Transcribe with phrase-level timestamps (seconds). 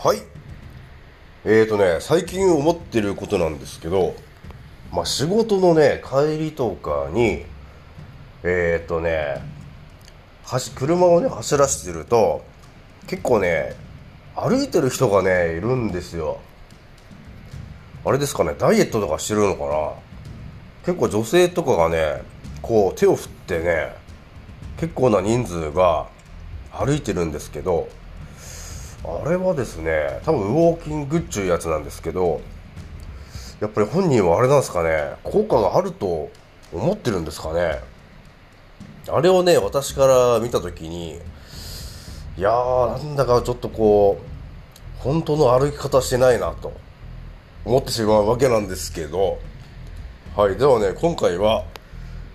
[0.00, 0.22] はい。
[1.44, 4.14] えーとね最近思ってることなんですけど
[4.92, 7.44] まあ仕事のね帰りとかに
[8.44, 9.42] えーとね
[10.44, 12.44] 走車をね走らせてると
[13.08, 13.74] 結構ね
[14.36, 16.38] 歩いてる人がねいるんですよ。
[18.04, 19.94] あれですかねダイエットとかしてるのかな？
[20.86, 22.22] 結構女性とかがね
[22.62, 23.96] こう手を振ってね
[24.78, 26.06] 結構な人数が
[26.70, 27.88] 歩いてるんですけど
[29.04, 32.40] あれはですね多分ウォーキングっちゅうやつなんですけど
[33.60, 36.30] やっぱり本人はあれなんですかね効果があると
[36.72, 37.80] 思ってるんですかね。
[39.10, 41.18] あれをね私から見た時に
[42.36, 46.72] いやーなんだかちょっとこう本当の歩き方してないなと
[47.64, 49.38] 思ってしまうわけなんですけど
[50.36, 51.64] はいではね今回は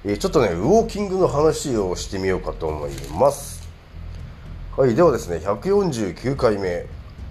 [0.03, 3.52] ちょっとねウォーキングの話をしてみようかと思います。
[4.75, 6.87] はいではですね149回目、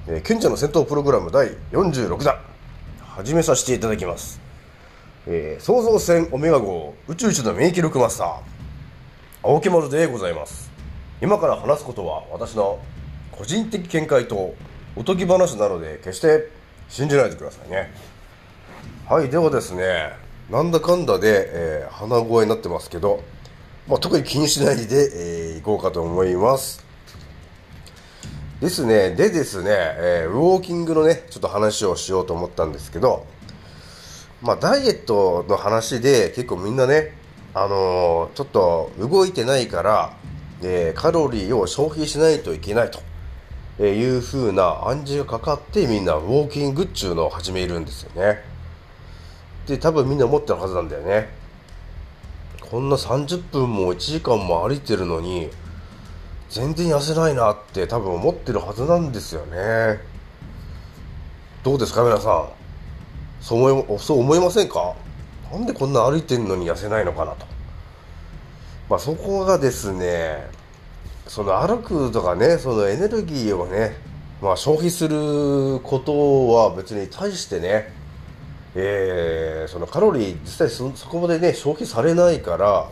[0.07, 2.39] えー、賢者の戦闘プログラム第46弾
[3.01, 4.41] 始めさせていただきます、
[5.27, 8.41] えー、創造船オメガ号宇宙一の免疫力マスター
[9.43, 10.70] 青木丸でございます。
[11.20, 12.79] 今から話すことは私の
[13.33, 14.55] 個人的見解と
[14.95, 16.48] おとぎ話なので決して
[16.89, 17.93] 信じないでくださいね。
[19.09, 20.13] はいではですね
[20.48, 23.25] なんだかんだで、えー、鼻声になってますけど、
[23.89, 26.82] まあ、特に気にしないで、えー、いこうかと思います。
[28.63, 29.11] ですね。
[29.11, 33.27] でですね、えー、ウォーキングのねちょっと話をしようと思ったんですけど
[34.41, 37.13] まあダイエットの話で結構みんなね
[37.55, 40.17] あのー、ちょっと動いてないから、
[40.63, 42.91] えー、カロリーを消費しないといけない
[43.79, 48.39] という風な暗示がかかってみんなウォーキングっちゅうのを始めるんですよね。
[49.65, 51.29] って多分みんな思ってるはずなんだよね。
[52.71, 55.51] こんな30分も1時間も歩いてるのに
[56.53, 60.00] 全然痩せないなって多分思ってるはずなんですよね。
[61.64, 62.48] どうですか皆さん？
[63.40, 64.95] そう思いそう思いませんか？
[65.51, 67.46] なんでこんな歩いてるのに痩せないのかなと。
[68.91, 70.46] まあ、そこがですね、
[71.27, 73.96] その歩くとかね、そのエネルギーをね、
[74.42, 77.95] まあ、消費することは別に対してね、
[78.74, 82.91] えー、そのカロリー実際そそこまでね消費されないから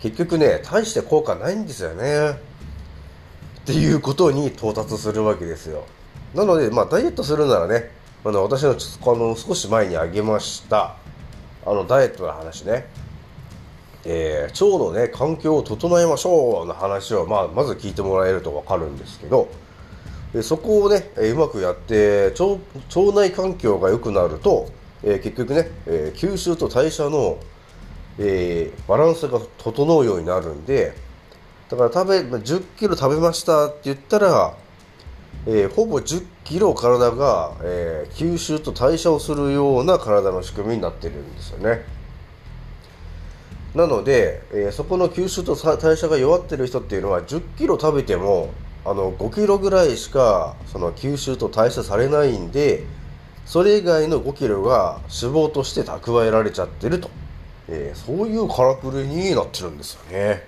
[0.00, 2.30] 結局ね大して効果ないんですよね。
[2.30, 5.84] っていうことに到達するわけですよ。
[6.34, 7.90] なのでまあダイエットするならね
[8.24, 8.74] あの私のあ
[9.16, 10.96] の少し前に挙げました
[11.64, 12.86] あのダイエットの話ね、
[14.04, 19.48] えー、腸のね環境を整えましょうの話を、まあ、まず聞いてもらえると分かるんですけど
[20.32, 22.44] でそこをね、えうまくやって腸
[23.00, 24.68] 腸内環境が良くなると、
[25.02, 27.38] えー、結局ね、えー、吸収と代謝の、
[28.18, 30.94] えー、バランスが整うようになるんで
[31.68, 34.54] だから食べ10キロ食べましたって言ったら
[35.46, 41.84] えー、ほぼ10キロ体が、えー、吸収と代謝をするような体の仕組みになってるんですよね。
[43.74, 48.50] なので、えー、そこの吸収と代謝が弱ってる人っていうのは10キロ食べても
[48.84, 52.84] あの5キロぐらいしかその吸収と代謝されないんで
[53.44, 57.10] それ以外の5キロが脂肪として蓄えられちゃってると、
[57.68, 60.46] えー、そういうからくりになってるんですよね。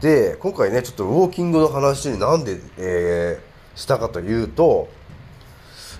[0.00, 4.88] で今回ねちょっとウォーキングの話になんで、えー、したかというと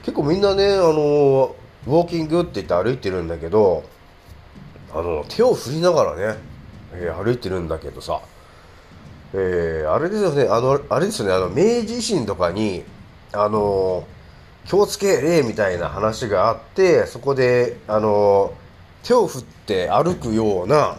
[0.02, 3.82] 結構みんなねあのウォーキングって言って歩いてるんだけど
[4.92, 6.38] あの手を振りながらね、
[6.92, 8.20] えー、歩いてるんだけどさ、
[9.34, 11.54] えー、あれですよねあのあれですよねあの明
[11.84, 12.84] 治維新とかに
[13.32, 14.06] あの
[14.64, 18.54] 気をつけ礼みたいな話があってそこであの
[19.02, 20.98] 手を振って歩くような、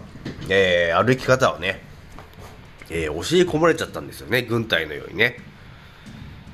[0.49, 1.81] えー、歩き方をね、
[2.89, 5.37] えー、教え込まれちゃったんですよね軍隊のようにね。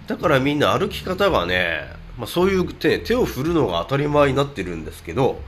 [0.08, 1.82] だからみんな歩き方がね、
[2.18, 5.40] まあ、そういう手手を振るのが当たり前になってるんですけど、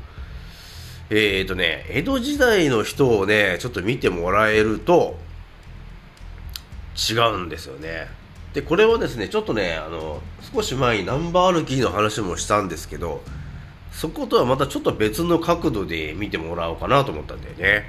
[1.10, 5.18] えっ、ー、とね、江戸時代の人をね、ちょっと見てもらえると、
[7.10, 8.08] 違うんですよね。
[8.54, 10.22] で、これはですね、ちょっとね、あの、
[10.54, 13.22] 少し前にナンバー歩きの話もしたんですけど、
[13.98, 17.84] そことはまたちょっと別の角度で見てもらおうかなと思ったんだよね。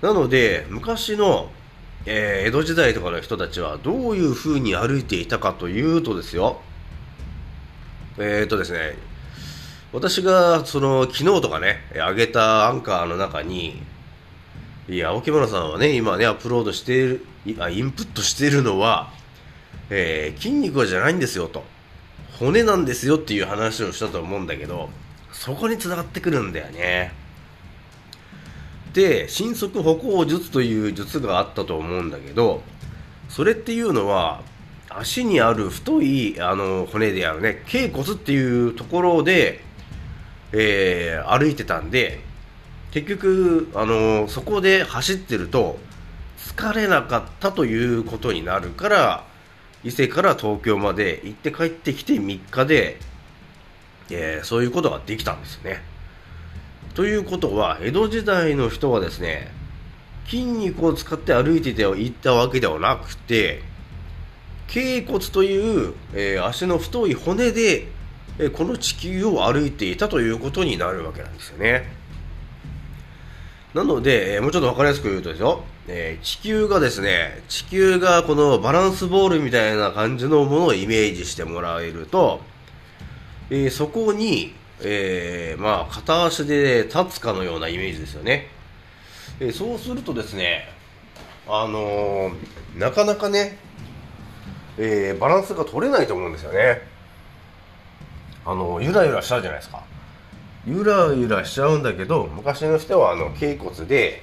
[0.00, 1.50] なので、昔の
[2.06, 6.60] えー、江戸時代とかの人たちはどういう風に歩いていたかというとですよ
[8.18, 8.94] えっ、ー、とですね
[9.92, 13.82] 私がその昨日とかね上げたアンカーの中に
[14.88, 17.26] いや青木村さんはね今ねアップロードしている
[17.58, 19.12] あインプットしているのは、
[19.90, 21.64] えー、筋肉じゃないんですよと
[22.40, 24.88] 骨なんですよっていう話をしたと思うんだけど
[25.30, 27.12] そこにつながってくるんだよね。
[28.94, 32.62] で神速歩行術という術があったと思うんだけど
[33.28, 34.42] それっていうのは
[34.88, 39.60] 足にある太いあの骨であるね頸骨っていうところで、
[40.52, 42.20] えー、歩いてたんで
[42.90, 45.78] 結局あのそこで走ってると
[46.38, 49.29] 疲れなかったということになるから
[49.82, 52.98] 伊勢から東京まで行って帰ってきて3日で、
[54.10, 55.82] えー、そういうことができたんですね。
[56.94, 59.52] ということは江戸時代の人はですね
[60.26, 63.62] 筋肉を使って歩いていったわけではなくて
[64.66, 67.88] 頸骨という、えー、足の太い骨で、
[68.38, 71.99] えー、この地球を歩いていたということになるわけなんですよね。
[73.74, 82.40] なので、えー、もうちょっと分かりやすく言うとですよ、え地球がですね、地球がこのバランスボールみたいな感じのものをイメージしてもらえると、
[83.50, 88.48] えそこに、えまあ、片足で立つかのようなイメージですよね。
[89.38, 90.68] えそうするとですね、
[91.48, 92.32] あの
[92.76, 93.56] なかなかね、
[94.78, 96.82] えー、バランスが取れないと思うんですよね。
[98.44, 99.82] あのゆらゆらしちゃうじゃないですか。
[100.66, 104.22] ゆらゆらしちゃうんだけど昔の人はあの頸骨で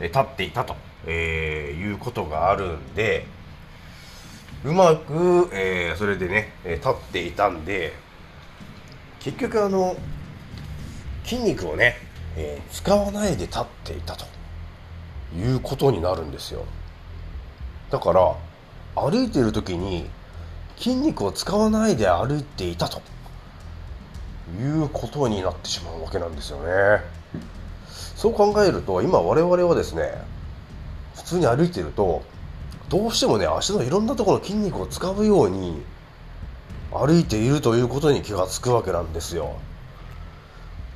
[0.00, 0.76] 立っていたと、
[1.06, 3.26] えー、いうことがあるんで
[4.64, 7.92] うまく、えー、それでね立っていたんで
[9.20, 9.96] 結局あの
[11.24, 11.96] 筋肉をね、
[12.36, 14.26] えー、使わないで立っていたと
[15.36, 16.64] いうことになるんですよ。
[17.90, 18.34] だから
[18.94, 20.08] 歩いてる時に
[20.76, 23.02] 筋肉を使わないで歩いていたと。
[24.60, 27.02] いうことになってしまうわけなんですよね。
[28.16, 30.12] そう考えると今我々はですね
[31.14, 32.22] 普通に歩いてると
[32.88, 35.82] どうしてもね足のいろんなところの筋肉を使うように
[36.90, 39.56] 歩いているということに気がつくわけなんですよ。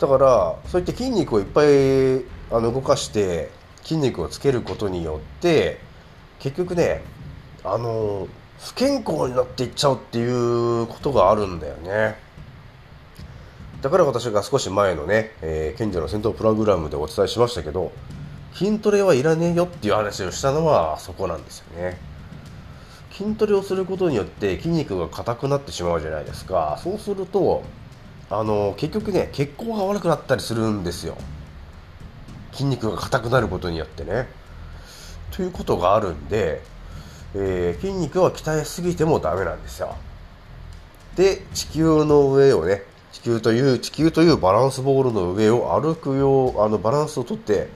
[0.01, 3.51] だからそういった筋肉をいっぱいあの動かして
[3.83, 5.79] 筋肉をつけることによって
[6.41, 7.03] 結局ね
[7.63, 8.27] あの
[8.59, 12.17] 不健康になっていっちゃうっていうことがあるんだよね。
[13.82, 17.93] だから私が少し前のね、えー、賢者の戦闘プログラムでお伝えしましたけど
[18.55, 21.99] 筋トレはいらねえよっていう話をしたのはそこなんですよね。
[23.12, 26.79] 筋トレをすることによって筋肉が硬くなってしまうじゃないですか。
[26.82, 27.62] そうすると
[28.31, 31.17] あの結局ね血行が悪くなったりするんですよ。
[32.52, 34.29] 筋肉が硬くなることによってね。
[35.31, 36.62] ということがあるんで
[37.34, 39.96] えー、筋肉は鍛えすぎてもダメなんですよ。
[41.17, 42.82] で地球の上をね
[43.12, 47.69] 地球という地球というバランスボールの上を歩くようあのバランスをとって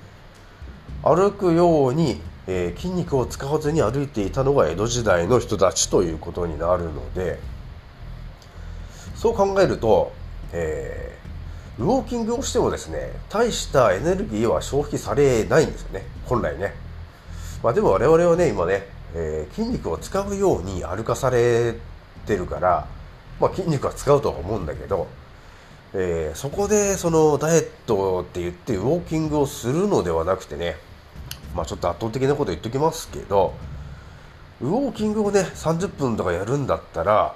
[1.03, 7.39] 歩くように、えー、筋肉を使わずに歩いていたのが江戸時代の人たちということになるので
[9.15, 10.13] そう考えると、
[10.53, 16.75] えー、ウォーキングをしてもですね大したエネルギーは消費されないんですよね本来ね。
[17.63, 21.75] まあでも我々はね今ねえー、筋肉を使うように歩かされ
[22.27, 22.87] てるから、
[23.41, 25.07] まあ、筋肉は使うとは思うんだけど、
[25.99, 30.77] えー、そこでそのダイエットって言ってウォーキングをするのではなくてね、
[31.55, 33.55] まあ、ちょっと圧倒的なこと言っときますけど
[34.61, 37.35] ウォーキングをね30分とかやるんだったら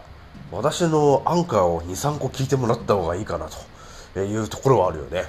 [0.52, 3.48] 私のアンカーを23個聞いてもらった方がいいかな
[4.12, 5.24] というところはあるよね。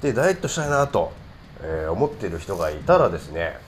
[0.00, 1.12] でダイエットしたいなと、
[1.60, 3.58] えー、思ってる人がいたらですね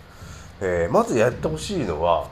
[0.60, 2.28] えー、まずやってほしいのは、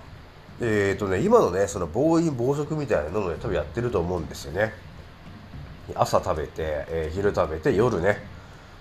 [0.61, 4.73] えーとね、今のねその暴飲暴食みたいなのを、ね、多分やってると思うんですよね。
[5.95, 6.51] 朝食べて、
[6.89, 8.19] えー、昼食べて夜ね、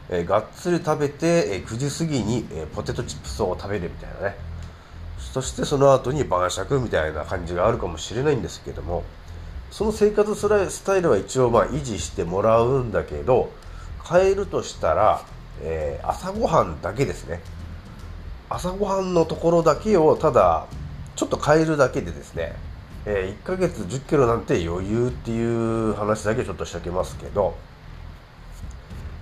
[0.09, 4.35] えー、がっつり食べて、えー、9時過ぎに、えポテトチップスを食べるみたいなね。
[5.17, 9.03] そしてその後に晩酌みたいな感じがあるかもしれないんですけども
[9.69, 13.51] その生活スタイルは一応まあ維持してもらうんだけど
[14.09, 15.21] 変えるとしたら、
[15.61, 17.41] え朝ごはんだけですね。
[18.49, 20.67] 朝ごはんのところだけをただ
[21.15, 22.55] ちょっと変えるだけでですね、
[23.05, 27.55] えー、1ヶ月1 0キロなんて余裕っていう話だけちょっとしておきますけど。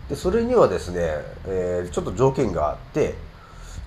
[0.10, 1.00] でそれにはですね、
[1.48, 3.16] えー、ちょっと条件があって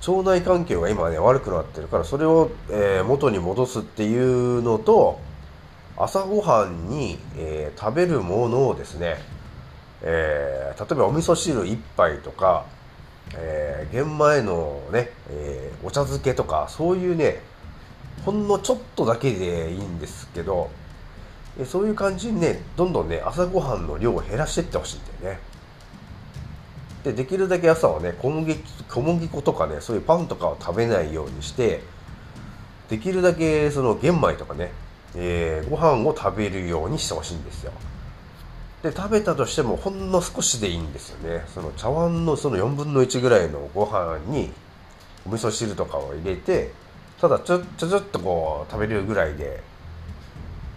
[0.09, 5.21] 腸内環境が今ね悪くなってるからそれを、えー、元に戻すっていうのと
[5.99, 9.17] 朝ごはんに、えー、食べるものをですね、
[10.01, 12.65] えー、例えばお味噌汁1杯とか
[13.35, 17.41] えー、玄米のね、えー、お茶漬けとかそういうね
[18.27, 20.69] ほんのちょっとだけでいいんですけど、
[21.65, 25.41] そういう感じにねどんどんね朝ごはんの量を減らしていってほしいんだよね。
[27.05, 28.57] でできるだけ朝はね小麦
[28.89, 31.83] 小麦粉とかねそういうパンとかを食べないようにして
[32.89, 34.73] できるだけその玄米とかね、
[35.15, 37.73] えー、ご飯を食べるようにしてほしいんですよ。
[38.83, 41.45] で食べたとしてもほんの少しでいいんですよね。
[41.55, 44.51] その茶碗のその4分の1ぐらいのご飯に
[45.25, 46.73] お味噌汁とかを入れて
[47.29, 49.61] ただちょちょちょっとこう食べるぐらいで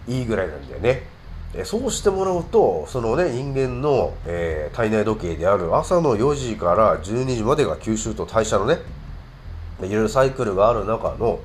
[0.08, 1.02] いいぐらいなんだよね。
[1.64, 8.78] そうしてもらうとそのね人間の、えー、体内時計である朝の4時から12時までが吸収と代謝のね
[9.80, 11.40] いろいろサイクルがある中の、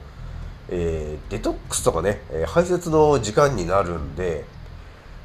[0.70, 4.44] えー、デトックスとかね、え、排泄の時間になるんで、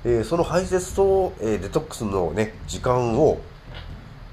[0.04, 3.40] えー、その排泄と、え、デトックスのね時間を、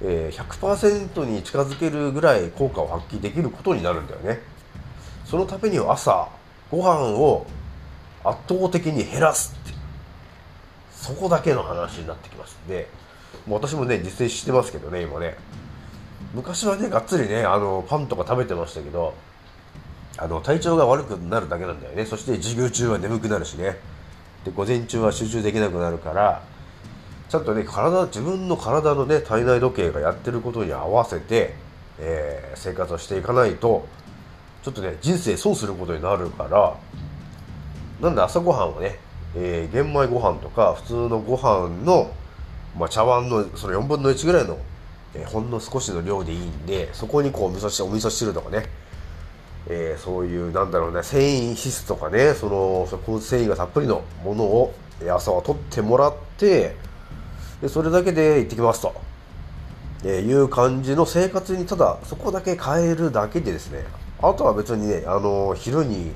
[0.02, 4.57] え、100%に近づけるぐらい効果を発揮できることになるんだよね。
[5.30, 6.30] そのためには朝
[6.72, 7.46] ご飯を
[8.24, 9.78] 圧倒的に減らすって。
[11.08, 12.90] そこだけの話になってきますんで
[13.46, 15.36] もう私もね実践してますけどね今ね。
[16.34, 19.14] 昔はねがっつりねあのパンとか食べてましたけど
[20.18, 22.06] あの体調が悪くなるだけなんだよね。
[22.06, 23.78] そして授業中は眠くなるしね。
[24.44, 26.44] で午前中は集中できなくなるから
[27.30, 31.54] ちゃんとね体自分の体のね体内時計がやってることに合わせて、
[32.00, 33.88] えー、生活をしていかないと
[34.64, 36.76] ちょっとね人生損することになるから
[38.02, 39.00] なんで朝ごはんをね、
[39.36, 42.12] えー、玄米ご飯とか普通のご飯の、
[42.78, 44.58] まあ、茶碗のその4分の1ぐらいの
[45.18, 48.66] えー、ほんの少しの量でいいんでそこにこうお味噌汁お味噌汁とかね、
[49.68, 54.74] えー、そういうなんだろうね繊維質とかねそのそこ繊維がたっぷりのものを
[55.10, 56.76] 朝は取ってもらって
[57.62, 59.02] でそれだけで行ってきますと、
[60.04, 63.84] えー、いう感じの生活にただそこだけ変えるだけでですね
[64.22, 66.12] あとは別にねあの昼に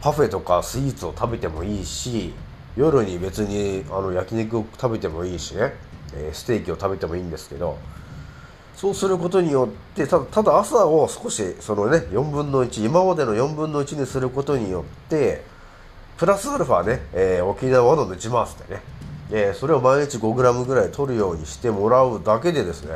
[0.00, 2.32] パフェとかスイーツを食べてもいいし
[2.76, 5.72] 夜に別にあの焼肉を食べてもいいしね
[6.14, 7.78] えステーキを食べてもいいんですけど
[8.74, 15.42] そうすることによってただただ朝を少しそのね4分の1今までの4分の1にすることによって
[16.18, 18.80] プラスアルファね、えー、沖縄の抜ち回すってね、
[19.30, 22.94] えー、それを毎日 5g ぐらい取るようにしてもらうだけでですね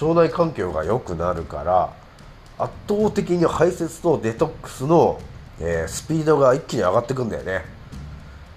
[0.00, 1.92] 腸内環境が良くなるから
[2.58, 5.20] 圧倒的に排泄とデトックスの、
[5.60, 7.64] えー、スピードが一気に上がってくんだよね。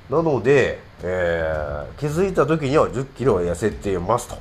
[0.10, 4.38] なのでえー、気づいた時には1 0キロは痩せていますと、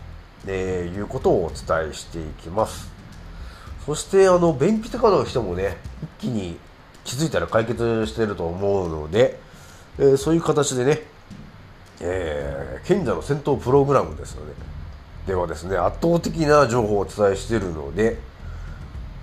[0.47, 2.91] えー、いうことをお伝えしていきます。
[3.87, 5.79] そしてあの便秘とかの人もね
[6.21, 6.59] 一気に
[7.03, 9.41] 気づいたら解決してると思うので、
[9.99, 11.01] えー、そういう形でね、
[12.01, 14.53] えー、賢者の戦闘プログラムですので
[15.29, 18.19] ではですね圧倒的な情報をお伝えしているので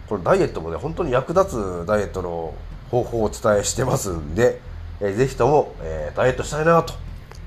[0.07, 2.53] このダイエットもね本当に役立つダイエットの
[2.89, 4.61] 方法をお伝えしてますんで、
[5.01, 6.93] えー、ぜひとも、えー、ダイエットしたいなと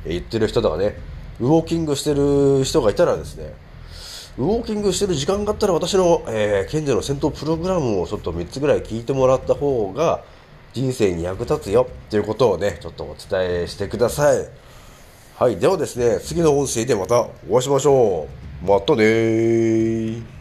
[0.07, 0.97] 言ってる人とかね、
[1.41, 3.55] ウォーキングしてる人がいたらですね、
[4.39, 10.23] ウォーキングしてる時間があったら私の、えー、賢者の戦闘プログラムをちょっと3つぐらい聞いてもらった方が
[10.73, 14.49] 人生に役立つよっていうことをね、ちょっとお伝えしてください。
[15.37, 15.57] はい。
[15.57, 18.29] ではですね、次の音声でまたお会いしましょ
[18.63, 18.67] う。
[18.67, 20.40] またねー